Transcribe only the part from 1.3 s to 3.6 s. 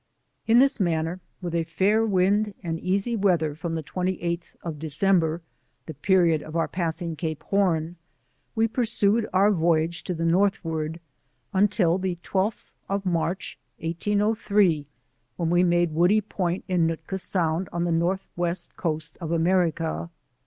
with a fair wind and easy wea« tber